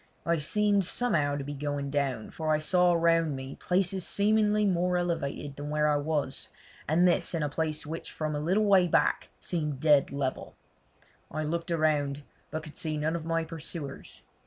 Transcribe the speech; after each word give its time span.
I 0.25 0.39
seemed 0.39 0.83
somehow 0.83 1.35
to 1.35 1.43
be 1.43 1.53
going 1.53 1.91
down, 1.91 2.31
for 2.31 2.51
I 2.51 2.57
saw 2.57 2.93
round 2.93 3.35
me 3.35 3.53
places 3.57 4.03
seemingly 4.03 4.65
more 4.65 4.97
elevated 4.97 5.55
than 5.55 5.69
where 5.69 5.87
I 5.87 5.97
was, 5.97 6.49
and 6.87 7.07
this 7.07 7.35
in 7.35 7.43
a 7.43 7.49
place 7.49 7.85
which 7.85 8.11
from 8.11 8.33
a 8.33 8.39
little 8.39 8.65
way 8.65 8.87
back 8.87 9.29
seemed 9.39 9.79
dead 9.79 10.11
level. 10.11 10.55
I 11.29 11.43
looked 11.43 11.69
around, 11.69 12.23
but 12.49 12.63
could 12.63 12.77
see 12.77 12.97
none 12.97 13.15
of 13.15 13.25
my 13.25 13.43
pursuers. 13.43 14.23